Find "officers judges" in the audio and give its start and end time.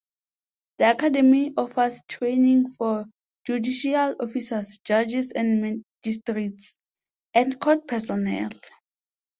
4.19-5.31